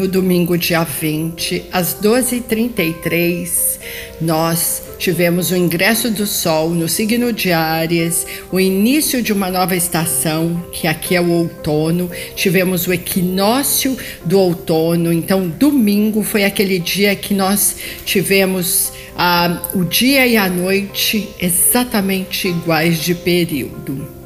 No 0.00 0.08
domingo, 0.08 0.56
dia 0.56 0.82
20, 0.82 1.64
às 1.70 1.94
12h33, 1.94 3.78
nós 4.18 4.82
tivemos 4.98 5.50
o 5.50 5.56
ingresso 5.56 6.10
do 6.10 6.26
Sol 6.26 6.70
no 6.70 6.88
signo 6.88 7.34
de 7.34 7.52
Áries, 7.52 8.26
o 8.50 8.58
início 8.58 9.22
de 9.22 9.30
uma 9.30 9.50
nova 9.50 9.76
estação, 9.76 10.64
que 10.72 10.86
aqui 10.86 11.14
é 11.14 11.20
o 11.20 11.28
outono, 11.28 12.10
tivemos 12.34 12.86
o 12.86 12.94
equinócio 12.94 13.94
do 14.24 14.38
outono, 14.38 15.12
então 15.12 15.46
domingo 15.46 16.22
foi 16.22 16.44
aquele 16.44 16.78
dia 16.78 17.14
que 17.14 17.34
nós 17.34 17.76
tivemos 18.06 18.94
ah, 19.18 19.68
o 19.74 19.84
dia 19.84 20.26
e 20.26 20.34
a 20.38 20.48
noite 20.48 21.28
exatamente 21.38 22.48
iguais 22.48 23.02
de 23.02 23.14
período. 23.14 24.19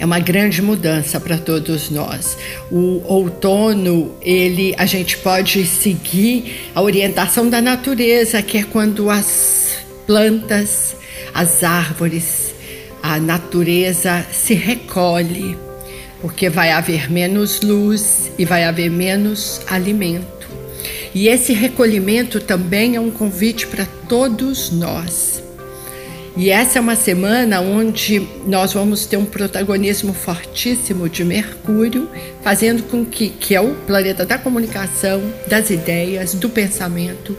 É 0.00 0.04
uma 0.06 0.18
grande 0.18 0.62
mudança 0.62 1.20
para 1.20 1.36
todos 1.36 1.90
nós. 1.90 2.38
O 2.72 3.02
outono, 3.04 4.14
ele, 4.22 4.74
a 4.78 4.86
gente 4.86 5.18
pode 5.18 5.66
seguir 5.66 6.70
a 6.74 6.80
orientação 6.80 7.50
da 7.50 7.60
natureza, 7.60 8.40
que 8.40 8.56
é 8.56 8.62
quando 8.62 9.10
as 9.10 9.74
plantas, 10.06 10.96
as 11.34 11.62
árvores, 11.62 12.54
a 13.02 13.20
natureza 13.20 14.24
se 14.32 14.54
recolhe, 14.54 15.54
porque 16.22 16.48
vai 16.48 16.70
haver 16.70 17.12
menos 17.12 17.60
luz 17.60 18.32
e 18.38 18.46
vai 18.46 18.64
haver 18.64 18.90
menos 18.90 19.60
alimento. 19.66 20.48
E 21.14 21.28
esse 21.28 21.52
recolhimento 21.52 22.40
também 22.40 22.96
é 22.96 23.00
um 23.00 23.10
convite 23.10 23.66
para 23.66 23.84
todos 24.08 24.70
nós 24.70 25.42
e 26.36 26.50
essa 26.50 26.78
é 26.78 26.80
uma 26.80 26.94
semana 26.94 27.60
onde 27.60 28.26
nós 28.46 28.72
vamos 28.72 29.04
ter 29.04 29.16
um 29.16 29.24
protagonismo 29.24 30.14
fortíssimo 30.14 31.08
de 31.08 31.24
Mercúrio, 31.24 32.08
fazendo 32.42 32.84
com 32.84 33.04
que, 33.04 33.30
que 33.30 33.54
é 33.54 33.60
o 33.60 33.74
planeta 33.74 34.24
da 34.24 34.38
comunicação, 34.38 35.20
das 35.46 35.70
ideias, 35.70 36.34
do 36.34 36.48
pensamento, 36.48 37.36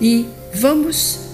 e 0.00 0.26
vamos 0.54 1.28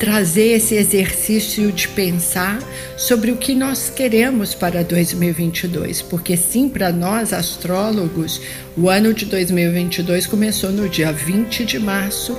trazer 0.00 0.52
esse 0.56 0.74
exercício 0.74 1.70
de 1.70 1.86
pensar 1.88 2.58
sobre 2.96 3.30
o 3.30 3.36
que 3.36 3.54
nós 3.54 3.92
queremos 3.94 4.54
para 4.54 4.82
2022, 4.82 6.00
porque 6.00 6.38
sim, 6.38 6.70
para 6.70 6.90
nós 6.90 7.34
astrólogos, 7.34 8.40
o 8.76 8.88
ano 8.88 9.12
de 9.12 9.26
2022 9.26 10.26
começou 10.26 10.70
no 10.70 10.88
dia 10.88 11.12
20 11.12 11.66
de 11.66 11.78
março 11.78 12.36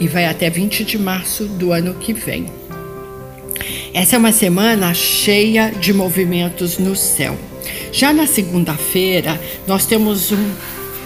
e 0.00 0.08
vai 0.08 0.26
até 0.26 0.50
20 0.50 0.84
de 0.84 0.98
março 0.98 1.44
do 1.44 1.72
ano 1.72 1.94
que 1.94 2.12
vem. 2.12 2.59
Essa 3.92 4.16
é 4.16 4.18
uma 4.18 4.32
semana 4.32 4.94
cheia 4.94 5.70
de 5.70 5.92
movimentos 5.92 6.78
no 6.78 6.94
céu. 6.94 7.36
Já 7.92 8.12
na 8.12 8.26
segunda-feira, 8.26 9.40
nós 9.66 9.86
temos 9.86 10.32
um 10.32 10.50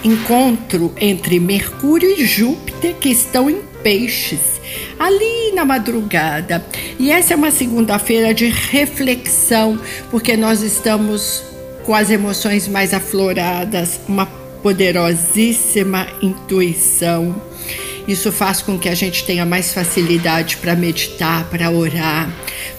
encontro 0.05 0.93
entre 1.01 1.41
Mercúrio 1.41 2.11
e 2.11 2.27
Júpiter 2.27 2.95
que 2.95 3.09
estão 3.09 3.49
em 3.49 3.61
Peixes, 3.83 4.61
ali 4.99 5.53
na 5.55 5.65
madrugada. 5.65 6.65
E 6.99 7.11
essa 7.11 7.35
é 7.35 7.37
uma 7.37 7.51
segunda-feira 7.51 8.33
de 8.33 8.47
reflexão, 8.47 9.79
porque 10.11 10.37
nós 10.37 10.63
estamos 10.63 11.43
com 11.85 11.95
as 11.95 12.11
emoções 12.11 12.67
mais 12.67 12.95
afloradas, 12.95 14.01
uma 14.09 14.27
poderosíssima 14.63 16.07
intuição 16.23 17.35
isso 18.07 18.31
faz 18.31 18.61
com 18.61 18.79
que 18.79 18.89
a 18.89 18.95
gente 18.95 19.25
tenha 19.25 19.47
mais 19.47 19.73
facilidade 19.73 20.57
para 20.59 20.77
meditar, 20.77 21.45
para 21.51 21.71
orar, 21.71 22.31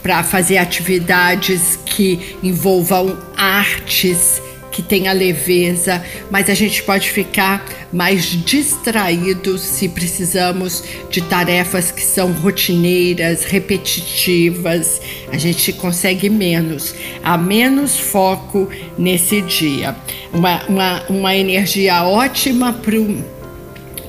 para 0.02 0.24
fazer 0.24 0.58
atividades 0.58 1.80
que 1.86 2.38
envolvam 2.44 3.18
artes, 3.36 4.42
que 4.76 4.82
tenha 4.82 5.14
leveza, 5.14 6.04
mas 6.30 6.50
a 6.50 6.54
gente 6.54 6.84
pode 6.84 7.10
ficar 7.10 7.66
mais 7.94 8.26
distraído 8.26 9.58
se 9.58 9.88
precisamos 9.88 10.84
de 11.10 11.22
tarefas 11.22 11.92
que 11.92 12.02
são 12.02 12.34
rotineiras, 12.34 13.46
repetitivas. 13.46 15.00
A 15.32 15.38
gente 15.38 15.72
consegue 15.72 16.30
menos, 16.30 16.94
há 17.24 17.38
menos 17.38 17.98
foco 17.98 18.70
nesse 18.98 19.42
dia. 19.42 19.96
Uma, 20.34 20.66
uma, 20.66 21.04
uma 21.08 21.36
energia 21.36 22.04
ótima 22.04 22.74
para 22.74 23.00
o 23.00 23.35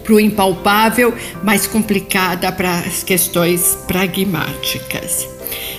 para 0.07 0.15
o 0.15 0.21
impalpável, 0.21 1.13
mais 1.43 1.67
complicada 1.67 2.53
para 2.53 2.79
as 2.79 3.03
questões 3.03 3.77
pragmáticas. 3.89 5.29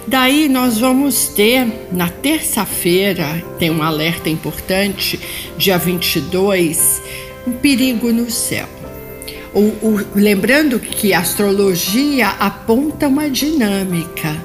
Daí 0.06 0.50
nós 0.50 0.80
vamos 0.80 1.30
ter 1.30 1.66
na 1.92 2.10
terça-feira, 2.10 3.44
tem 3.58 3.72
um 3.72 3.82
alerta 3.82 4.30
importante, 4.30 5.20
dia 5.58 5.78
22, 5.78 7.02
um 7.48 7.54
perigo 7.54 8.12
no 8.12 8.30
céu. 8.30 8.68
O, 9.54 9.60
o, 9.60 10.08
lembrando 10.14 10.80
que 10.80 11.14
a 11.14 11.20
astrologia 11.20 12.28
aponta 12.28 13.08
uma 13.08 13.30
dinâmica, 13.30 14.36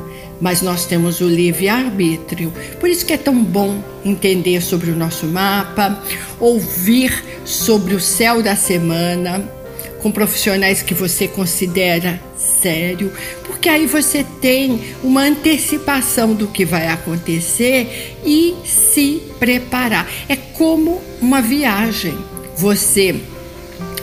mas 0.40 0.62
nós 0.62 0.86
temos 0.86 1.20
o 1.20 1.28
livre-arbítrio. 1.28 2.52
Por 2.80 2.88
isso 2.88 3.04
que 3.04 3.12
é 3.12 3.18
tão 3.18 3.42
bom 3.42 3.82
entender 4.04 4.60
sobre 4.60 4.90
o 4.90 4.96
nosso 4.96 5.26
mapa, 5.26 6.02
ouvir 6.40 7.12
sobre 7.44 7.94
o 7.94 8.00
céu 8.00 8.42
da 8.42 8.56
semana 8.56 9.61
com 10.02 10.10
profissionais 10.10 10.82
que 10.82 10.94
você 10.94 11.28
considera 11.28 12.20
sério, 12.36 13.12
porque 13.44 13.68
aí 13.68 13.86
você 13.86 14.26
tem 14.40 14.80
uma 15.02 15.22
antecipação 15.22 16.34
do 16.34 16.48
que 16.48 16.64
vai 16.64 16.88
acontecer 16.88 18.16
e 18.24 18.54
se 18.64 19.22
preparar. 19.38 20.10
É 20.28 20.36
como 20.36 21.00
uma 21.20 21.40
viagem. 21.40 22.18
Você 22.56 23.14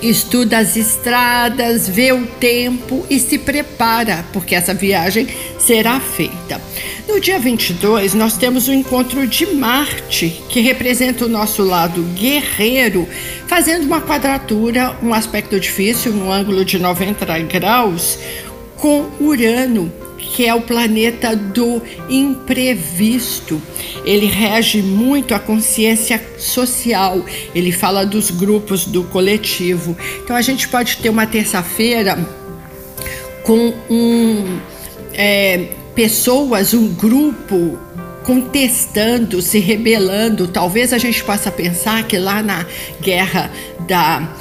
estuda 0.01 0.57
as 0.57 0.75
estradas, 0.75 1.87
vê 1.87 2.11
o 2.11 2.25
tempo 2.25 3.05
e 3.09 3.19
se 3.19 3.37
prepara, 3.37 4.25
porque 4.31 4.55
essa 4.55 4.73
viagem 4.73 5.27
será 5.57 5.99
feita. 5.99 6.61
No 7.07 7.19
dia 7.19 7.39
22, 7.39 8.13
nós 8.13 8.37
temos 8.37 8.67
o 8.67 8.73
encontro 8.73 9.25
de 9.25 9.47
Marte, 9.47 10.41
que 10.49 10.61
representa 10.61 11.25
o 11.25 11.29
nosso 11.29 11.63
lado 11.63 12.03
guerreiro, 12.13 13.07
fazendo 13.47 13.85
uma 13.85 14.01
quadratura, 14.01 14.95
um 15.01 15.13
aspecto 15.13 15.59
difícil, 15.59 16.13
um 16.13 16.31
ângulo 16.31 16.63
de 16.63 16.77
90 16.77 17.25
graus, 17.43 18.19
com 18.77 19.09
Urano, 19.19 19.91
que 20.35 20.45
é 20.45 20.53
o 20.53 20.61
planeta 20.61 21.35
do 21.35 21.81
imprevisto. 22.09 23.61
Ele 24.05 24.25
rege 24.25 24.81
muito 24.81 25.33
a 25.33 25.39
consciência 25.39 26.21
social, 26.37 27.23
ele 27.53 27.71
fala 27.71 28.05
dos 28.05 28.31
grupos, 28.31 28.85
do 28.85 29.03
coletivo. 29.05 29.97
Então 30.23 30.35
a 30.35 30.41
gente 30.41 30.67
pode 30.67 30.97
ter 30.97 31.09
uma 31.09 31.25
terça-feira 31.25 32.17
com 33.43 33.73
um. 33.89 34.59
É, 35.13 35.69
pessoas, 35.95 36.73
um 36.73 36.93
grupo 36.93 37.77
contestando, 38.23 39.41
se 39.41 39.59
rebelando. 39.59 40.47
Talvez 40.47 40.93
a 40.93 40.97
gente 40.97 41.23
possa 41.23 41.51
pensar 41.51 42.03
que 42.03 42.17
lá 42.17 42.41
na 42.41 42.65
guerra 43.01 43.51
da 43.87 44.35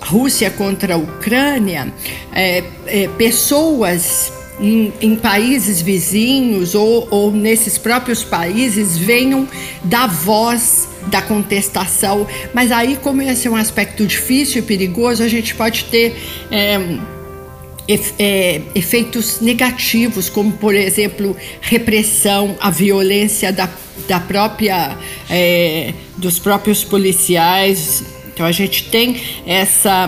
Rússia 0.00 0.50
contra 0.50 0.94
a 0.94 0.96
Ucrânia, 0.96 1.92
é, 2.32 2.64
é, 2.86 3.08
pessoas 3.18 4.32
em, 4.60 4.92
em, 5.00 5.16
países 5.16 5.82
vizinhos 5.82 6.74
ou, 6.74 7.06
ou 7.10 7.30
nesses 7.30 7.76
próprios 7.76 8.24
países 8.24 8.96
venham 8.96 9.46
dar 9.84 10.06
voz 10.06 10.88
da 11.08 11.20
contestação. 11.22 12.26
Mas 12.54 12.72
aí, 12.72 12.96
como 12.96 13.22
esse 13.22 13.46
é 13.46 13.50
um 13.50 13.56
aspecto 13.56 14.06
difícil 14.06 14.60
e 14.60 14.62
perigoso, 14.62 15.22
a 15.22 15.28
gente 15.28 15.54
pode 15.54 15.84
ter. 15.84 16.16
É, 16.50 16.80
é, 18.18 18.62
efeitos 18.74 19.40
negativos, 19.40 20.28
como 20.28 20.50
por 20.52 20.74
exemplo 20.74 21.36
repressão, 21.60 22.56
a 22.60 22.68
violência 22.68 23.52
da, 23.52 23.68
da 24.08 24.18
própria 24.18 24.96
é, 25.30 25.94
dos 26.16 26.38
próprios 26.40 26.82
policiais. 26.82 28.15
Então 28.36 28.44
a 28.44 28.52
gente 28.52 28.90
tem 28.90 29.18
essa 29.46 30.06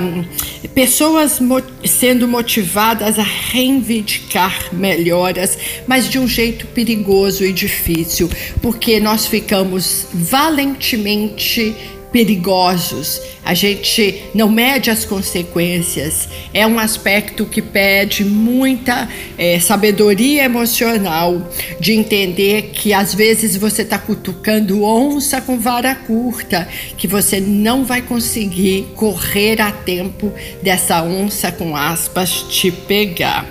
pessoas 0.75 1.41
mo 1.41 1.63
sendo 1.83 2.29
motivadas 2.29 3.19
a 3.19 3.23
reivindicar 3.23 4.69
melhoras, 4.71 5.57
mas 5.87 6.11
de 6.11 6.19
um 6.19 6.29
jeito 6.29 6.67
perigoso 6.67 7.43
e 7.43 7.55
difícil, 7.55 8.29
porque 8.61 9.01
nós 9.01 9.27
ficamos 9.27 10.09
valentemente 10.13 11.75
perigosos, 12.13 13.21
a 13.45 13.55
gente 13.55 14.23
não 14.35 14.49
mede 14.49 14.91
as 14.91 15.05
consequências. 15.05 16.29
É 16.53 16.67
um 16.67 16.79
aspecto 16.79 17.45
que 17.45 17.61
pede 17.61 18.25
muita 18.25 19.09
é, 19.37 19.61
sabedoria 19.61 20.45
emocional, 20.45 21.51
de 21.79 21.93
entender 21.93 22.71
que 22.73 22.93
às 22.93 23.15
vezes 23.15 23.57
você 23.57 23.83
está 23.83 23.99
cutucando 23.99 24.83
onça 24.83 25.41
com 25.41 25.59
vara 25.59 25.95
curta, 25.95 26.69
que 26.97 27.07
você 27.07 27.41
não 27.41 27.85
vai 27.85 28.03
conseguir 28.03 28.89
correr 28.95 29.61
a 29.61 29.71
tempo 29.71 30.33
dessa 30.63 31.03
onça 31.03 31.53
com 31.53 31.77
aspas 31.77 32.43
te 32.43 32.71
pegar. 32.71 33.47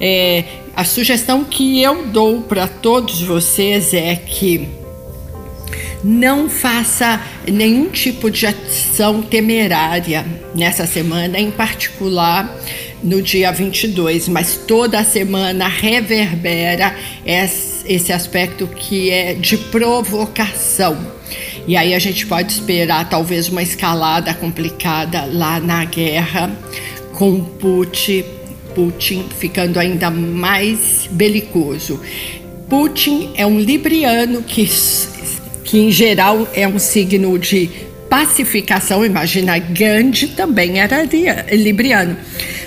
É, 0.00 0.44
a 0.74 0.84
sugestão 0.84 1.42
que 1.42 1.82
eu 1.82 2.06
dou 2.06 2.42
para 2.42 2.68
todos 2.68 3.22
vocês 3.22 3.94
é 3.94 4.14
que 4.14 4.68
não 6.06 6.48
faça 6.48 7.20
nenhum 7.50 7.88
tipo 7.90 8.30
de 8.30 8.46
ação 8.46 9.22
temerária 9.22 10.24
nessa 10.54 10.86
semana, 10.86 11.36
em 11.36 11.50
particular 11.50 12.56
no 13.02 13.20
dia 13.20 13.50
22, 13.50 14.28
mas 14.28 14.56
toda 14.68 15.00
a 15.00 15.04
semana 15.04 15.66
reverbera 15.66 16.94
esse 17.24 18.12
aspecto 18.12 18.68
que 18.68 19.10
é 19.10 19.34
de 19.34 19.58
provocação. 19.58 20.96
E 21.66 21.76
aí 21.76 21.92
a 21.92 21.98
gente 21.98 22.24
pode 22.24 22.52
esperar 22.52 23.08
talvez 23.08 23.48
uma 23.48 23.62
escalada 23.62 24.32
complicada 24.32 25.24
lá 25.24 25.58
na 25.58 25.84
guerra 25.84 26.56
com 27.14 27.40
Putin, 27.40 28.24
Putin 28.76 29.26
ficando 29.36 29.80
ainda 29.80 30.08
mais 30.08 31.08
belicoso. 31.10 32.00
Putin 32.68 33.32
é 33.34 33.44
um 33.44 33.58
libriano 33.58 34.42
que 34.42 34.68
que 35.66 35.78
em 35.78 35.90
geral 35.90 36.48
é 36.54 36.66
um 36.66 36.78
signo 36.78 37.36
de 37.38 37.68
pacificação. 38.08 39.04
Imagina, 39.04 39.58
Gandhi 39.58 40.28
também 40.28 40.78
era 40.78 41.02
libriano. 41.52 42.16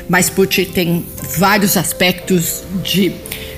Mas 0.07 0.29
Putin 0.29 0.65
tem 0.65 1.05
vários 1.37 1.77
aspectos 1.77 2.63
de, 2.83 3.13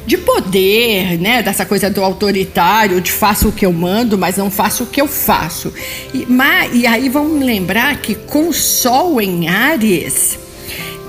de 0.06 0.18
poder, 0.18 1.18
né? 1.20 1.42
Dessa 1.42 1.66
coisa 1.66 1.90
do 1.90 2.04
autoritário, 2.04 3.02
de 3.02 3.12
faço 3.12 3.50
o 3.50 3.52
que 3.52 3.66
eu 3.66 3.74
mando, 3.74 4.18
mas 4.18 4.38
não 4.38 4.52
faço 4.52 4.84
o 4.84 4.88
que 4.88 5.02
eu 5.02 5.08
faço. 5.08 5.74
E, 6.14 6.26
mas, 6.30 6.72
e 6.76 6.86
aí 6.86 7.10
vamos 7.10 7.44
lembrar 7.44 7.98
que 7.98 8.14
com 8.14 8.50
o 8.50 8.54
Sol 8.54 9.20
em 9.20 9.48
Áries, 9.48 10.38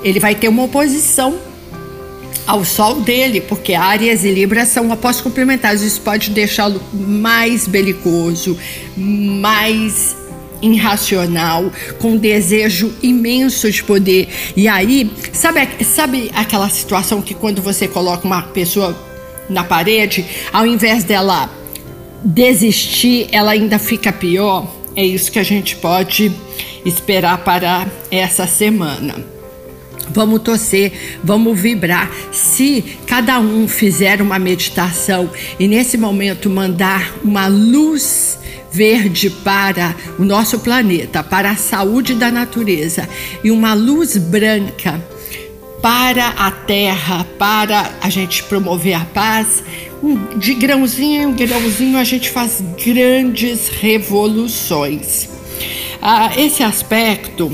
ele 0.03 0.19
vai 0.19 0.35
ter 0.35 0.49
uma 0.49 0.63
oposição 0.63 1.52
ao 2.47 2.65
sol 2.65 3.01
dele, 3.01 3.41
porque 3.41 3.75
Áries 3.75 4.25
e 4.25 4.33
Libra 4.33 4.65
são 4.67 4.91
opostos 4.91 5.23
complementares. 5.23 5.83
Isso 5.83 6.01
pode 6.01 6.31
deixá-lo 6.31 6.81
mais 6.93 7.67
belicoso, 7.67 8.57
mais 8.97 10.17
irracional, 10.61 11.71
com 11.99 12.17
desejo 12.17 12.95
imenso 13.03 13.71
de 13.71 13.83
poder. 13.83 14.29
E 14.57 14.69
aí, 14.69 15.11
sabe, 15.33 15.85
sabe 15.85 16.31
aquela 16.35 16.69
situação 16.69 17.21
que 17.21 17.35
quando 17.35 17.61
você 17.61 17.89
coloca 17.89 18.27
uma 18.27 18.43
pessoa 18.43 18.97
na 19.49 19.65
parede, 19.65 20.25
ao 20.53 20.67
invés 20.67 21.05
dela 21.05 21.51
desistir, 22.25 23.27
ela 23.33 23.51
ainda 23.53 23.79
fica 23.79 24.13
pior? 24.13 24.73
É 24.95 25.05
isso 25.05 25.33
que 25.33 25.39
a 25.39 25.43
gente 25.43 25.77
pode 25.77 26.31
esperar 26.85 27.39
para 27.39 27.87
essa 28.11 28.47
semana. 28.47 29.42
Vamos 30.11 30.43
torcer, 30.43 31.19
vamos 31.23 31.59
vibrar. 31.59 32.11
Se 32.33 32.99
cada 33.07 33.39
um 33.41 33.67
fizer 33.69 34.21
uma 34.21 34.39
meditação 34.39 35.31
e 35.59 35.67
nesse 35.69 35.97
momento 35.97 36.51
mandar 36.51 37.15
uma 37.25 37.47
luz 37.47 38.39
verde 38.73 39.29
para 39.29 39.95
o 40.19 40.25
nosso 40.25 40.59
planeta, 40.61 41.23
para 41.23 41.51
a 41.51 41.57
saúde 41.57 42.15
da 42.15 42.31
natureza 42.31 43.09
e 43.45 43.51
uma 43.51 43.75
luz 43.75 44.17
branca 44.17 45.03
para 45.83 46.29
a 46.29 46.51
terra, 46.51 47.27
para 47.39 47.91
a 48.01 48.09
gente 48.09 48.45
promover 48.45 48.95
a 48.95 49.05
paz, 49.05 49.63
de 50.37 50.55
grãozinho 50.55 51.31
em 51.31 51.33
grãozinho 51.35 51.99
a 51.99 52.05
gente 52.05 52.31
faz 52.31 52.63
grandes 52.85 53.69
revoluções. 53.69 55.29
Ah, 56.01 56.33
esse 56.37 56.63
aspecto 56.63 57.51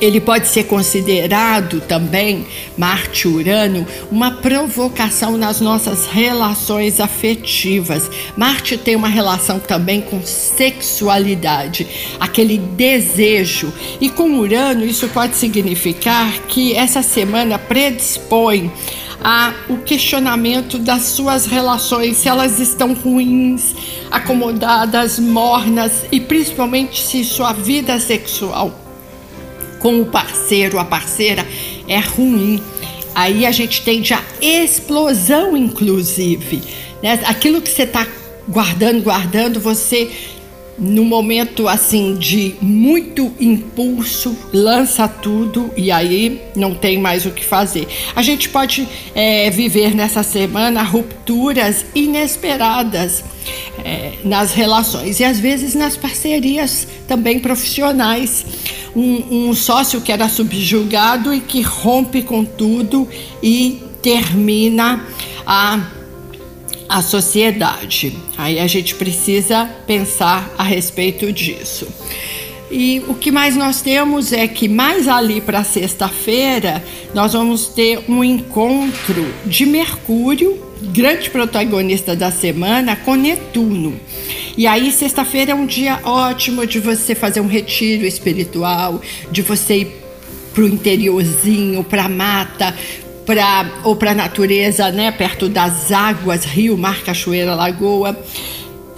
ele 0.00 0.20
pode 0.20 0.48
ser 0.48 0.64
considerado 0.64 1.80
também, 1.80 2.46
Marte 2.76 3.26
Urano, 3.26 3.86
uma 4.10 4.30
provocação 4.30 5.36
nas 5.36 5.60
nossas 5.60 6.06
relações 6.06 7.00
afetivas. 7.00 8.10
Marte 8.36 8.76
tem 8.76 8.94
uma 8.96 9.08
relação 9.08 9.58
também 9.58 10.00
com 10.00 10.22
sexualidade, 10.22 11.86
aquele 12.20 12.58
desejo. 12.58 13.72
E 14.00 14.08
com 14.08 14.38
Urano, 14.38 14.84
isso 14.84 15.08
pode 15.08 15.36
significar 15.36 16.32
que 16.48 16.74
essa 16.74 17.02
semana 17.02 17.58
predispõe 17.58 18.70
a 19.20 19.52
o 19.68 19.78
questionamento 19.78 20.78
das 20.78 21.02
suas 21.02 21.44
relações, 21.44 22.18
se 22.18 22.28
elas 22.28 22.60
estão 22.60 22.94
ruins, 22.94 23.74
acomodadas, 24.10 25.18
mornas 25.18 26.04
e 26.12 26.20
principalmente 26.20 27.02
se 27.02 27.24
sua 27.24 27.52
vida 27.52 27.98
sexual 27.98 28.87
com 29.78 30.00
o 30.00 30.06
parceiro, 30.06 30.78
a 30.78 30.84
parceira, 30.84 31.46
é 31.86 31.98
ruim. 31.98 32.62
Aí 33.14 33.44
a 33.44 33.50
gente 33.50 33.82
tende 33.82 34.14
a 34.14 34.22
explosão, 34.40 35.56
inclusive. 35.56 36.62
Né? 37.02 37.18
Aquilo 37.24 37.60
que 37.60 37.70
você 37.70 37.82
está 37.82 38.06
guardando, 38.48 39.02
guardando, 39.02 39.60
você 39.60 40.10
no 40.78 41.04
momento 41.04 41.66
assim 41.66 42.14
de 42.14 42.54
muito 42.60 43.32
impulso, 43.40 44.36
lança 44.52 45.08
tudo 45.08 45.72
e 45.76 45.90
aí 45.90 46.40
não 46.54 46.74
tem 46.74 46.98
mais 46.98 47.26
o 47.26 47.30
que 47.30 47.44
fazer. 47.44 47.88
A 48.14 48.22
gente 48.22 48.48
pode 48.48 48.86
é, 49.14 49.50
viver 49.50 49.94
nessa 49.94 50.22
semana 50.22 50.82
rupturas 50.82 51.84
inesperadas 51.94 53.24
é, 53.84 54.12
nas 54.24 54.52
relações 54.52 55.18
e 55.18 55.24
às 55.24 55.40
vezes 55.40 55.74
nas 55.74 55.96
parcerias 55.96 56.86
também 57.08 57.40
profissionais. 57.40 58.46
Um, 58.98 59.50
um 59.50 59.54
sócio 59.54 60.00
que 60.00 60.10
era 60.10 60.28
subjugado 60.28 61.32
e 61.32 61.40
que 61.40 61.62
rompe 61.62 62.22
com 62.22 62.44
tudo 62.44 63.06
e 63.42 63.82
termina 64.02 65.04
a 65.46 65.78
a 66.88 67.02
sociedade. 67.02 68.16
Aí 68.36 68.58
a 68.58 68.66
gente 68.66 68.94
precisa 68.94 69.66
pensar 69.86 70.50
a 70.56 70.62
respeito 70.62 71.30
disso. 71.30 71.86
E 72.70 73.02
o 73.08 73.14
que 73.14 73.30
mais 73.30 73.56
nós 73.56 73.80
temos 73.80 74.32
é 74.32 74.46
que 74.46 74.68
mais 74.68 75.08
ali 75.08 75.40
para 75.40 75.64
sexta-feira 75.64 76.82
nós 77.14 77.32
vamos 77.32 77.66
ter 77.68 78.04
um 78.08 78.22
encontro 78.22 79.26
de 79.46 79.64
Mercúrio, 79.64 80.67
grande 80.82 81.30
protagonista 81.30 82.14
da 82.14 82.30
semana, 82.30 82.96
com 82.96 83.14
Netuno. 83.14 83.98
E 84.56 84.66
aí 84.66 84.90
sexta-feira 84.90 85.52
é 85.52 85.54
um 85.54 85.66
dia 85.66 86.00
ótimo 86.02 86.66
de 86.66 86.80
você 86.80 87.14
fazer 87.14 87.40
um 87.40 87.46
retiro 87.46 88.04
espiritual, 88.04 89.00
de 89.30 89.42
você 89.42 89.78
ir 89.78 89.92
para 90.52 90.64
o 90.64 90.68
interiorzinho, 90.68 91.84
para 91.84 92.04
a 92.04 92.08
mata, 92.08 92.74
pra, 93.24 93.70
ou 93.84 93.94
para 93.94 94.12
a 94.12 94.14
natureza, 94.14 94.90
né, 94.90 95.12
perto 95.12 95.48
das 95.48 95.92
águas, 95.92 96.44
rio, 96.44 96.76
mar, 96.76 97.02
cachoeira, 97.02 97.54
lagoa. 97.54 98.18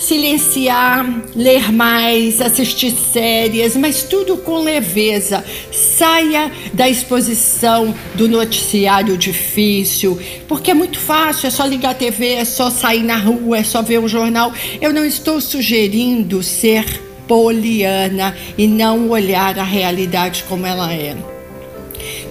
Silenciar, 0.00 1.24
ler 1.36 1.70
mais, 1.70 2.40
assistir 2.40 2.90
séries, 2.90 3.76
mas 3.76 4.02
tudo 4.02 4.38
com 4.38 4.60
leveza. 4.60 5.44
Saia 5.70 6.50
da 6.72 6.88
exposição 6.88 7.94
do 8.14 8.26
noticiário 8.26 9.18
difícil, 9.18 10.18
porque 10.48 10.70
é 10.70 10.74
muito 10.74 10.98
fácil, 10.98 11.48
é 11.48 11.50
só 11.50 11.66
ligar 11.66 11.90
a 11.90 11.94
TV, 11.94 12.32
é 12.32 12.46
só 12.46 12.70
sair 12.70 13.02
na 13.02 13.16
rua, 13.16 13.58
é 13.58 13.62
só 13.62 13.82
ver 13.82 14.00
um 14.00 14.08
jornal. 14.08 14.54
Eu 14.80 14.94
não 14.94 15.04
estou 15.04 15.38
sugerindo 15.38 16.42
ser 16.42 16.84
poliana 17.28 18.34
e 18.56 18.66
não 18.66 19.10
olhar 19.10 19.58
a 19.58 19.64
realidade 19.64 20.44
como 20.48 20.66
ela 20.66 20.90
é 20.92 21.14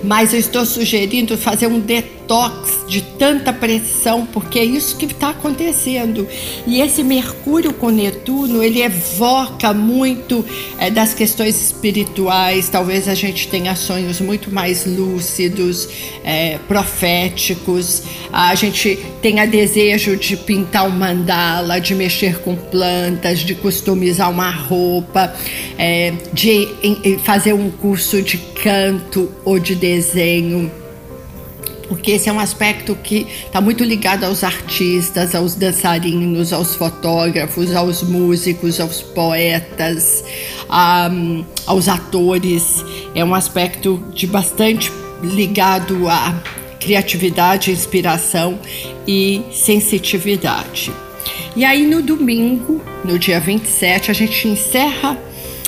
mas 0.04 0.34
eu 0.34 0.40
estou 0.40 0.66
sugerindo 0.66 1.38
fazer 1.38 1.68
um 1.68 1.80
detox 2.29 2.86
de 2.88 3.01
tanta 3.01 3.51
pressão, 3.51 4.25
porque 4.25 4.59
é 4.59 4.63
isso 4.63 4.95
que 4.95 5.05
está 5.05 5.31
acontecendo. 5.31 6.27
E 6.67 6.79
esse 6.79 7.03
Mercúrio 7.03 7.74
com 7.74 7.89
Netuno, 7.89 8.63
ele 8.63 8.81
evoca 8.81 9.74
muito 9.74 10.45
é, 10.77 10.91
das 10.91 11.13
questões 11.13 11.59
espirituais. 11.59 12.69
Talvez 12.69 13.07
a 13.07 13.15
gente 13.15 13.48
tenha 13.48 13.75
sonhos 13.75 14.21
muito 14.21 14.53
mais 14.53 14.86
lúcidos, 14.86 15.89
é, 16.24 16.59
proféticos. 16.67 18.03
A 18.31 18.53
gente 18.53 19.00
tenha 19.21 19.45
desejo 19.48 20.15
de 20.15 20.38
pintar 20.38 20.88
um 20.88 20.91
mandala, 20.91 21.79
de 21.79 21.95
mexer 21.95 22.39
com 22.39 22.55
plantas, 22.55 23.39
de 23.39 23.55
customizar 23.55 24.29
uma 24.29 24.51
roupa, 24.51 25.33
é, 25.77 26.13
de 26.31 26.67
fazer 27.24 27.53
um 27.53 27.71
curso 27.71 28.21
de 28.21 28.38
canto 28.38 29.31
ou 29.43 29.57
de 29.57 29.74
desenho 29.74 30.78
porque 31.89 32.12
esse 32.12 32.29
é 32.29 32.31
um 32.31 32.39
aspecto 32.39 32.96
que 32.96 33.25
está 33.46 33.60
muito 33.60 33.84
ligado 33.84 34.24
aos 34.24 34.43
artistas, 34.43 35.34
aos 35.34 35.55
dançarinos, 35.55 36.53
aos 36.53 36.75
fotógrafos, 36.75 37.75
aos 37.75 38.03
músicos, 38.03 38.79
aos 38.79 39.01
poetas, 39.01 40.24
um, 41.12 41.43
aos 41.65 41.88
atores. 41.88 42.86
É 43.15 43.25
um 43.25 43.34
aspecto 43.34 44.01
de 44.13 44.27
bastante 44.27 44.91
ligado 45.24 46.08
à 46.08 46.39
criatividade, 46.79 47.72
inspiração 47.72 48.60
e 49.08 49.41
sensitividade. 49.51 50.93
E 51.55 51.65
aí 51.65 51.86
no 51.86 52.03
domingo, 52.03 52.81
no 53.03 53.17
dia 53.17 53.39
27, 53.39 54.12
a 54.12 54.13
gente 54.13 54.48
encerra 54.48 55.17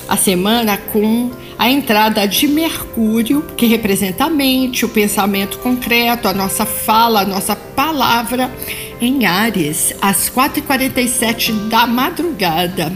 a 0.07 0.15
semana 0.15 0.77
com 0.77 1.31
a 1.57 1.69
entrada 1.69 2.27
de 2.27 2.47
Mercúrio, 2.47 3.43
que 3.55 3.65
representa 3.65 4.25
a 4.25 4.29
mente, 4.29 4.85
o 4.85 4.89
pensamento 4.89 5.59
concreto, 5.59 6.27
a 6.27 6.33
nossa 6.33 6.65
fala, 6.65 7.21
a 7.21 7.25
nossa 7.25 7.55
palavra, 7.55 8.51
em 8.99 9.25
Ares, 9.25 9.93
às 10.01 10.29
4h47 10.29 11.69
da 11.69 11.85
madrugada. 11.87 12.91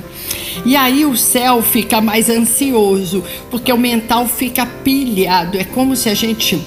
E 0.65 0.75
aí 0.75 1.05
o 1.05 1.15
céu 1.17 1.61
fica 1.61 1.99
mais 1.99 2.29
ansioso, 2.29 3.23
porque 3.49 3.71
o 3.71 3.77
mental 3.77 4.27
fica 4.27 4.65
pilhado. 4.65 5.57
É 5.57 5.63
como 5.63 5.95
se 5.95 6.09
a 6.09 6.13
gente 6.13 6.59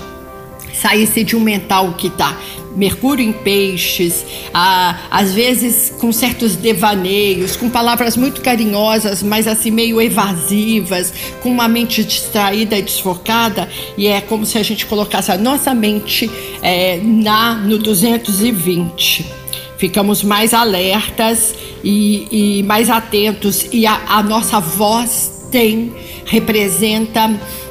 saísse 0.75 1.25
de 1.25 1.37
um 1.37 1.41
mental 1.41 1.95
que 1.95 2.09
está 2.09 2.37
Mercúrio 2.77 3.25
em 3.25 3.33
peixes, 3.33 4.25
às 4.53 5.35
vezes 5.35 5.93
com 5.99 6.13
certos 6.13 6.57
devaneios, 6.57 7.57
com 7.57 7.69
palavras 7.69 8.17
muito 8.17 8.41
carinhosas, 8.41 9.23
mas 9.23 9.47
assim 9.47 9.71
meio 9.71 10.01
evasivas, 10.01 11.13
com 11.43 11.51
uma 11.51 11.69
mente 11.69 12.05
distraída 12.05 12.77
e 12.77 12.83
desfocada, 12.83 13.69
e 13.97 14.07
é 14.07 14.21
como 14.21 14.47
se 14.47 14.59
a 14.59 14.63
gente 14.63 14.87
colocasse 14.87 15.33
a 15.33 15.39
nossa 15.39 15.75
mente 15.75 16.31
é, 16.63 16.99
na 17.03 17.55
no 17.55 17.79
220 17.79 19.39
ficamos 19.79 20.25
mais 20.25 20.53
alertas 20.53 21.55
e, 21.85 22.59
e 22.59 22.63
mais 22.65 22.91
atentos 22.91 23.67
e 23.73 23.87
a, 23.87 24.01
a 24.09 24.23
nossa 24.25 24.59
voz 24.59 25.47
tem 25.51 25.95
representa 26.27 27.31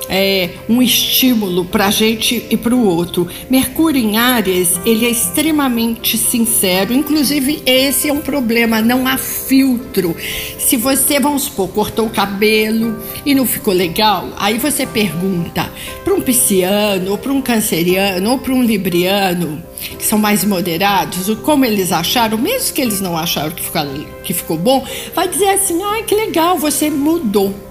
é, 0.09 0.51
um 0.69 0.81
estímulo 0.81 1.65
para 1.65 1.87
a 1.87 1.91
gente 1.91 2.45
e 2.49 2.57
para 2.57 2.75
o 2.75 2.85
outro. 2.85 3.27
Mercúrio 3.49 4.01
em 4.01 4.17
Áries, 4.17 4.79
ele 4.85 5.05
é 5.05 5.09
extremamente 5.09 6.17
sincero, 6.17 6.93
inclusive 6.93 7.61
esse 7.65 8.09
é 8.09 8.13
um 8.13 8.21
problema, 8.21 8.81
não 8.81 9.07
há 9.07 9.17
filtro. 9.17 10.15
Se 10.57 10.75
você, 10.77 11.19
vamos 11.19 11.43
supor, 11.43 11.69
cortou 11.69 12.07
o 12.07 12.09
cabelo 12.09 12.97
e 13.25 13.33
não 13.33 13.45
ficou 13.45 13.73
legal, 13.73 14.29
aí 14.37 14.57
você 14.57 14.85
pergunta 14.85 15.71
para 16.03 16.13
um 16.13 16.21
pisciano, 16.21 17.11
ou 17.11 17.17
para 17.17 17.31
um 17.31 17.41
canceriano, 17.41 18.31
ou 18.31 18.37
para 18.37 18.53
um 18.53 18.63
libriano, 18.63 19.63
que 19.97 20.05
são 20.05 20.17
mais 20.17 20.43
moderados, 20.43 21.29
como 21.43 21.65
eles 21.65 21.91
acharam, 21.91 22.37
mesmo 22.37 22.73
que 22.73 22.81
eles 22.81 23.01
não 23.01 23.17
acharam 23.17 23.51
que 23.51 23.63
ficou, 23.63 23.81
que 24.23 24.33
ficou 24.33 24.57
bom, 24.57 24.85
vai 25.13 25.27
dizer 25.27 25.49
assim: 25.49 25.81
ai, 25.83 26.03
que 26.03 26.15
legal, 26.15 26.57
você 26.57 26.89
mudou. 26.89 27.66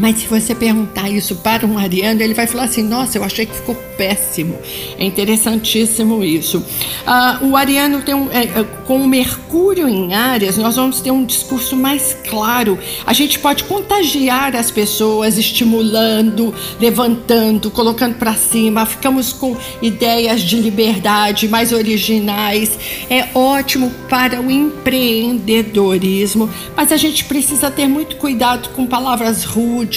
Mas 0.00 0.18
se 0.18 0.26
você 0.26 0.54
perguntar 0.54 1.10
isso 1.10 1.36
para 1.36 1.66
um 1.66 1.76
ariano, 1.76 2.22
ele 2.22 2.34
vai 2.34 2.46
falar 2.46 2.64
assim: 2.64 2.82
Nossa, 2.82 3.18
eu 3.18 3.24
achei 3.24 3.46
que 3.46 3.54
ficou 3.54 3.74
péssimo. 3.96 4.56
É 4.98 5.04
interessantíssimo 5.04 6.22
isso. 6.22 6.64
Ah, 7.06 7.40
o 7.42 7.56
ariano 7.56 8.00
tem 8.02 8.14
um, 8.14 8.30
é, 8.30 8.44
é, 8.44 8.64
com 8.86 9.02
o 9.02 9.08
Mercúrio 9.08 9.88
em 9.88 10.14
áreas, 10.14 10.56
nós 10.56 10.76
vamos 10.76 11.00
ter 11.00 11.10
um 11.10 11.24
discurso 11.24 11.74
mais 11.76 12.16
claro. 12.28 12.78
A 13.04 13.12
gente 13.12 13.38
pode 13.38 13.64
contagiar 13.64 14.54
as 14.54 14.70
pessoas, 14.70 15.36
estimulando, 15.36 16.54
levantando, 16.80 17.70
colocando 17.70 18.14
para 18.14 18.34
cima. 18.34 18.86
Ficamos 18.86 19.32
com 19.32 19.56
ideias 19.82 20.42
de 20.42 20.60
liberdade 20.60 21.48
mais 21.48 21.72
originais. 21.72 22.78
É 23.10 23.26
ótimo 23.34 23.90
para 24.08 24.40
o 24.40 24.48
empreendedorismo, 24.50 26.48
mas 26.76 26.92
a 26.92 26.96
gente 26.96 27.24
precisa 27.24 27.68
ter 27.70 27.88
muito 27.88 28.16
cuidado 28.16 28.68
com 28.70 28.86
palavras 28.86 29.44
rudes 29.44 29.87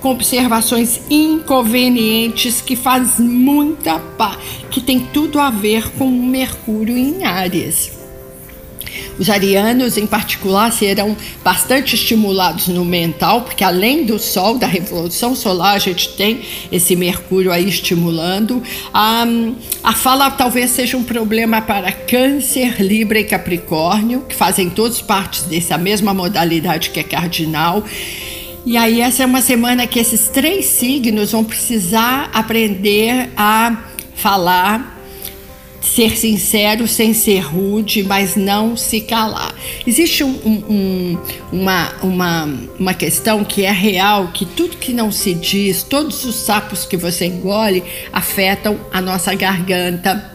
com 0.00 0.10
observações 0.10 1.00
inconvenientes 1.10 2.60
que 2.60 2.76
faz 2.76 3.18
muita 3.18 3.98
pá, 3.98 4.38
que 4.70 4.80
tem 4.80 5.00
tudo 5.00 5.38
a 5.38 5.50
ver 5.50 5.90
com 5.92 6.10
Mercúrio 6.10 6.96
em 6.96 7.24
Áries. 7.24 7.94
Os 9.18 9.30
arianos, 9.30 9.96
em 9.96 10.06
particular, 10.06 10.72
serão 10.72 11.16
bastante 11.42 11.94
estimulados 11.94 12.66
no 12.68 12.84
mental, 12.84 13.42
porque 13.42 13.62
além 13.62 14.04
do 14.04 14.18
Sol, 14.18 14.58
da 14.58 14.66
Revolução 14.66 15.36
Solar, 15.36 15.74
a 15.74 15.78
gente 15.78 16.10
tem 16.10 16.40
esse 16.70 16.96
Mercúrio 16.96 17.52
aí 17.52 17.68
estimulando. 17.68 18.62
A, 18.92 19.24
a 19.84 19.92
fala 19.92 20.30
talvez 20.30 20.70
seja 20.70 20.96
um 20.96 21.04
problema 21.04 21.62
para 21.62 21.92
Câncer, 21.92 22.82
Libra 22.82 23.20
e 23.20 23.24
Capricórnio, 23.24 24.22
que 24.28 24.34
fazem 24.34 24.68
todos 24.68 25.00
partes 25.00 25.42
dessa 25.42 25.78
mesma 25.78 26.12
modalidade 26.12 26.90
que 26.90 26.98
é 26.98 27.04
cardinal. 27.04 27.84
E 28.66 28.78
aí, 28.78 29.02
essa 29.02 29.22
é 29.22 29.26
uma 29.26 29.42
semana 29.42 29.86
que 29.86 29.98
esses 29.98 30.28
três 30.28 30.64
signos 30.64 31.32
vão 31.32 31.44
precisar 31.44 32.30
aprender 32.32 33.28
a 33.36 33.76
falar, 34.14 34.98
ser 35.82 36.16
sincero 36.16 36.88
sem 36.88 37.12
ser 37.12 37.40
rude, 37.40 38.02
mas 38.02 38.36
não 38.36 38.74
se 38.74 39.02
calar. 39.02 39.54
Existe 39.86 40.24
um, 40.24 40.30
um, 40.30 41.18
uma, 41.52 41.92
uma, 42.02 42.44
uma 42.78 42.94
questão 42.94 43.44
que 43.44 43.64
é 43.66 43.70
real, 43.70 44.28
que 44.28 44.46
tudo 44.46 44.78
que 44.78 44.94
não 44.94 45.12
se 45.12 45.34
diz, 45.34 45.82
todos 45.82 46.24
os 46.24 46.34
sapos 46.34 46.86
que 46.86 46.96
você 46.96 47.26
engole 47.26 47.84
afetam 48.10 48.80
a 48.90 48.98
nossa 48.98 49.34
garganta. 49.34 50.32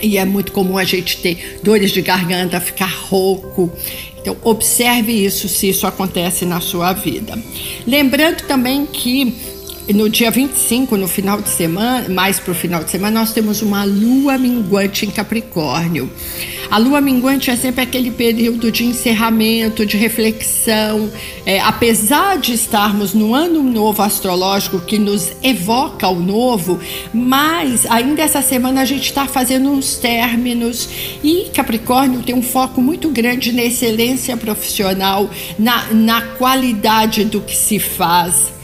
E 0.00 0.18
é 0.18 0.24
muito 0.24 0.52
comum 0.52 0.78
a 0.78 0.84
gente 0.84 1.16
ter 1.16 1.58
dores 1.64 1.90
de 1.90 2.00
garganta, 2.00 2.60
ficar 2.60 2.86
rouco. 2.86 3.72
Então, 4.26 4.36
observe 4.42 5.12
isso 5.12 5.48
se 5.48 5.68
isso 5.68 5.86
acontece 5.86 6.44
na 6.44 6.60
sua 6.60 6.92
vida. 6.92 7.38
Lembrando 7.86 8.42
também 8.42 8.84
que 8.84 9.32
no 9.92 10.10
dia 10.10 10.30
25, 10.30 10.96
no 10.96 11.06
final 11.06 11.40
de 11.40 11.48
semana, 11.48 12.08
mais 12.08 12.40
para 12.40 12.52
o 12.52 12.54
final 12.54 12.82
de 12.82 12.90
semana, 12.90 13.20
nós 13.20 13.32
temos 13.32 13.62
uma 13.62 13.84
lua 13.84 14.36
minguante 14.36 15.06
em 15.06 15.10
Capricórnio. 15.10 16.10
A 16.68 16.78
lua 16.78 17.00
minguante 17.00 17.50
é 17.50 17.56
sempre 17.56 17.82
aquele 17.82 18.10
período 18.10 18.72
de 18.72 18.84
encerramento, 18.84 19.86
de 19.86 19.96
reflexão. 19.96 21.08
É, 21.44 21.60
apesar 21.60 22.38
de 22.38 22.52
estarmos 22.52 23.14
no 23.14 23.32
ano 23.32 23.62
novo 23.62 24.02
astrológico 24.02 24.80
que 24.80 24.98
nos 24.98 25.30
evoca 25.42 26.08
o 26.08 26.18
novo, 26.18 26.80
mas 27.14 27.86
ainda 27.86 28.22
essa 28.22 28.42
semana 28.42 28.82
a 28.82 28.84
gente 28.84 29.04
está 29.04 29.26
fazendo 29.26 29.70
uns 29.70 29.96
términos 29.96 30.88
e 31.22 31.48
Capricórnio 31.54 32.22
tem 32.22 32.34
um 32.34 32.42
foco 32.42 32.82
muito 32.82 33.08
grande 33.10 33.52
na 33.52 33.62
excelência 33.62 34.36
profissional, 34.36 35.30
na, 35.56 35.84
na 35.92 36.20
qualidade 36.20 37.24
do 37.24 37.40
que 37.40 37.54
se 37.54 37.78
faz. 37.78 38.55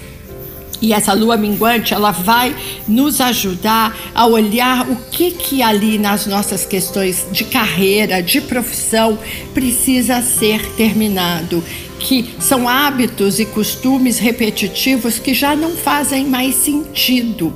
E 0.83 0.93
essa 0.93 1.13
lua 1.13 1.37
minguante, 1.37 1.95
ela 1.95 2.11
vai 2.11 2.55
nos 2.89 3.21
ajudar 3.21 3.97
a 4.13 4.27
olhar 4.27 4.89
o 4.91 4.97
que 4.97 5.31
que 5.31 5.63
ali 5.63 5.97
nas 5.97 6.27
nossas 6.27 6.67
questões 6.67 7.25
de 7.31 7.45
carreira, 7.45 8.21
de 8.21 8.41
profissão 8.41 9.17
precisa 9.55 10.21
ser 10.21 10.61
terminado 10.73 11.63
que 12.03 12.35
são 12.41 12.69
hábitos 12.69 13.39
e 13.39 13.47
costumes 13.47 14.19
repetitivos 14.19 15.19
que 15.19 15.33
já 15.33 15.55
não 15.55 15.71
fazem 15.71 16.27
mais 16.27 16.57
sentido. 16.57 17.55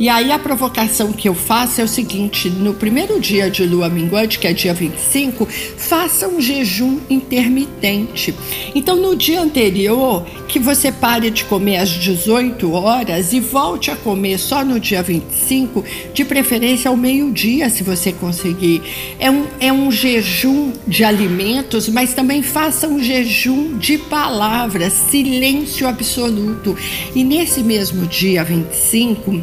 E 0.00 0.08
aí 0.08 0.32
a 0.32 0.38
provocação 0.38 1.12
que 1.12 1.28
eu 1.28 1.34
faço 1.34 1.78
é 1.78 1.84
o 1.84 1.88
seguinte: 1.88 2.48
no 2.48 2.72
primeiro 2.72 3.20
dia 3.20 3.50
de 3.50 3.66
lua 3.66 3.90
minguante, 3.90 4.38
que 4.38 4.46
é 4.46 4.52
dia 4.54 4.72
25, 4.72 5.46
faça 5.76 6.26
um 6.26 6.40
jejum 6.40 6.98
intermitente. 7.10 8.34
Então, 8.74 8.96
no 8.96 9.14
dia 9.14 9.42
anterior, 9.42 10.24
que 10.48 10.58
você 10.58 10.90
pare 10.90 11.30
de 11.30 11.44
comer 11.44 11.76
às 11.76 11.90
18 11.90 12.72
horas 12.72 13.34
e 13.34 13.40
volte 13.40 13.90
a 13.90 13.96
comer 13.96 14.38
só 14.38 14.64
no 14.64 14.80
dia 14.80 15.02
25, 15.02 15.84
de 16.14 16.24
preferência 16.24 16.88
ao 16.88 16.96
meio-dia, 16.96 17.68
se 17.68 17.82
você 17.82 18.10
conseguir. 18.10 18.80
É 19.18 19.30
um, 19.30 19.46
é 19.60 19.70
um 19.70 19.92
jejum 19.92 20.72
de 20.88 21.04
alimentos, 21.04 21.90
mas 21.90 22.14
também 22.14 22.42
faça 22.42 22.88
um 22.88 22.98
jejum 23.02 23.76
de 23.80 23.96
palavras, 23.96 24.92
silêncio 24.92 25.88
absoluto. 25.88 26.76
E 27.14 27.24
nesse 27.24 27.62
mesmo 27.62 28.06
dia 28.06 28.44
25, 28.44 29.42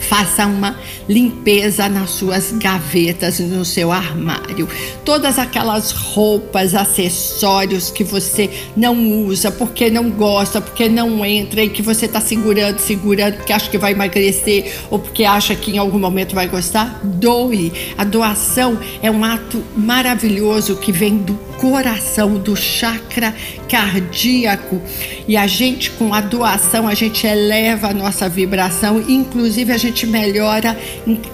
faça 0.00 0.46
uma 0.46 0.78
limpeza 1.08 1.88
nas 1.88 2.10
suas 2.10 2.52
gavetas 2.52 3.40
no 3.40 3.64
seu 3.64 3.92
armário. 3.92 4.68
Todas 5.04 5.38
aquelas 5.38 5.90
roupas, 5.92 6.74
acessórios 6.74 7.90
que 7.90 8.04
você 8.04 8.50
não 8.76 9.24
usa 9.24 9.50
porque 9.50 9.90
não 9.90 10.10
gosta, 10.10 10.60
porque 10.60 10.88
não 10.88 11.24
entra 11.24 11.62
e 11.62 11.68
que 11.68 11.82
você 11.82 12.06
está 12.06 12.20
segurando, 12.20 12.78
segurando 12.78 13.36
porque 13.36 13.52
acha 13.52 13.70
que 13.70 13.78
vai 13.78 13.92
emagrecer 13.92 14.72
ou 14.90 14.98
porque 14.98 15.24
acha 15.24 15.54
que 15.54 15.72
em 15.72 15.78
algum 15.78 15.98
momento 15.98 16.34
vai 16.34 16.48
gostar, 16.48 17.00
doe. 17.02 17.72
A 17.96 18.04
doação 18.04 18.78
é 19.02 19.10
um 19.10 19.24
ato 19.24 19.62
maravilhoso 19.76 20.76
que 20.76 20.92
vem 20.92 21.18
do 21.18 21.34
coração, 21.58 22.38
do 22.38 22.56
chakra 22.56 23.34
cardíaco. 23.68 24.80
E 25.26 25.36
a 25.36 25.46
gente, 25.46 25.90
com 25.92 26.14
a 26.14 26.20
doação, 26.20 26.86
a 26.86 26.94
gente 26.94 27.26
eleva 27.26 27.88
a 27.88 27.94
nossa 27.94 28.28
vibração, 28.28 29.02
inclusive 29.08 29.72
a 29.72 29.78
gente 29.78 30.06
melhora 30.06 30.76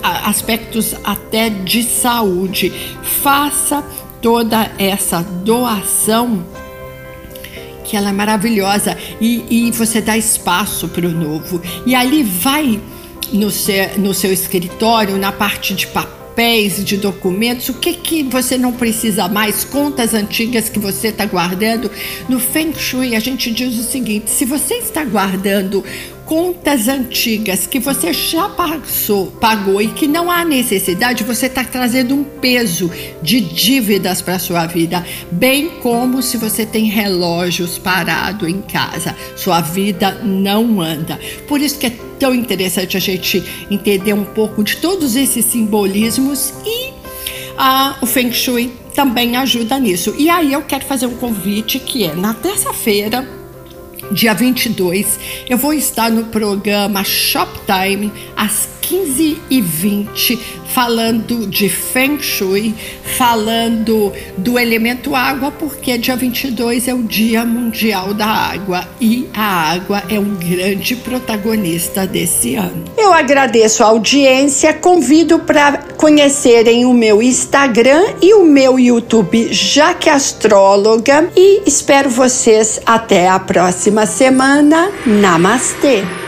aspectos 0.02 0.95
até 1.05 1.49
de 1.49 1.83
saúde. 1.83 2.73
Faça 3.02 3.85
toda 4.21 4.71
essa 4.79 5.23
doação 5.23 6.45
que 7.85 7.97
ela 7.97 8.09
é 8.09 8.12
maravilhosa 8.12 8.97
e, 9.21 9.45
e 9.50 9.71
você 9.73 10.00
dá 10.00 10.17
espaço 10.17 10.88
para 10.88 11.07
o 11.07 11.11
novo. 11.11 11.61
E 11.85 11.95
ali 11.95 12.23
vai 12.23 12.81
no 13.33 13.50
seu, 13.50 13.99
no 13.99 14.14
seu 14.14 14.33
escritório, 14.33 15.17
na 15.17 15.33
parte 15.33 15.75
de 15.75 15.87
papéis, 16.33 16.83
de 16.83 16.97
documentos, 16.97 17.69
o 17.69 17.75
que, 17.75 17.93
que 17.93 18.23
você 18.23 18.57
não 18.57 18.73
precisa 18.73 19.29
mais, 19.29 19.65
contas 19.65 20.15
antigas 20.15 20.69
que 20.69 20.79
você 20.79 21.09
está 21.09 21.27
guardando. 21.27 21.91
No 22.29 22.41
Feng 22.41 22.73
Shui, 22.75 23.15
a 23.15 23.21
gente 23.21 23.51
diz 23.51 23.79
o 23.79 23.83
seguinte: 23.83 24.31
se 24.31 24.47
você 24.47 24.77
está 24.77 25.05
guardando 25.05 25.85
contas 26.33 26.89
antigas 26.89 27.67
que 27.67 27.79
você 27.79 28.11
já 28.11 28.49
passou, 28.49 29.27
pagou 29.33 29.83
e 29.83 29.89
que 29.89 30.09
não 30.09 30.31
há 30.31 30.47
necessidade, 30.47 31.25
você 31.25 31.45
está 31.45 31.62
trazendo 31.62 32.15
um 32.15 32.25
peso 32.25 32.91
de 33.21 33.39
dívidas 33.39 34.23
para 34.23 34.39
sua 34.39 34.65
vida, 34.65 35.05
bem 35.31 35.69
como 35.83 36.23
se 36.23 36.39
você 36.39 36.65
tem 36.65 36.87
relógios 36.87 37.77
parado 37.77 38.49
em 38.49 38.62
casa, 38.62 39.15
sua 39.37 39.61
vida 39.61 40.23
não 40.25 40.81
anda. 40.81 41.21
Por 41.47 41.61
isso 41.61 41.79
que 41.79 41.89
é 41.89 41.93
tão 42.19 42.35
interessante 42.35 42.97
a 42.97 43.01
gente 43.01 43.45
entender 43.71 44.15
um 44.15 44.25
pouco 44.25 44.65
de 44.65 44.79
todos 44.79 45.17
esses 45.17 45.45
simbolismos 45.45 46.55
e 46.65 46.95
ah, 47.59 47.99
o 48.01 48.07
Feng 48.07 48.33
Shui 48.33 48.73
também 48.95 49.37
ajuda 49.37 49.79
nisso. 49.79 50.15
E 50.17 50.31
aí 50.31 50.55
eu 50.55 50.62
quero 50.62 50.87
fazer 50.87 51.05
um 51.05 51.15
convite 51.15 51.79
que 51.79 52.05
é 52.05 52.15
na 52.15 52.33
terça-feira 52.33 53.42
dia 54.12 54.35
22, 54.35 55.19
eu 55.49 55.57
vou 55.57 55.73
estar 55.73 56.11
no 56.11 56.25
programa 56.25 57.02
Shoptime 57.02 58.12
às 58.37 58.69
15h20, 58.83 60.39
falando 60.67 61.47
de 61.47 61.69
Feng 61.69 62.21
Shui, 62.21 62.75
falando 63.17 64.12
do 64.37 64.59
elemento 64.59 65.15
água, 65.15 65.51
porque 65.51 65.97
dia 65.97 66.17
22 66.17 66.89
é 66.89 66.95
o 66.95 67.03
Dia 67.03 67.45
Mundial 67.45 68.12
da 68.12 68.27
Água 68.27 68.87
e 69.01 69.29
a 69.33 69.73
água 69.73 70.03
é 70.09 70.19
um 70.19 70.35
grande 70.35 70.97
protagonista 70.97 72.07
desse 72.07 72.57
ano. 72.57 72.85
Eu 72.97 73.12
agradeço 73.12 73.83
a 73.83 73.87
audiência, 73.87 74.75
convido 74.75 75.39
para 75.39 75.79
conhecerem 75.97 76.85
o 76.85 76.93
meu 76.93 77.23
Instagram 77.23 78.03
e 78.21 78.35
o 78.35 78.45
meu 78.45 78.79
YouTube 78.79 79.53
Jaque 79.53 80.09
Astróloga 80.09 81.31
e 81.37 81.62
espero 81.67 82.11
vocês 82.11 82.81
até 82.85 83.29
a 83.29 83.39
próxima 83.39 84.07
semana. 84.07 84.91
Namastê! 85.07 86.22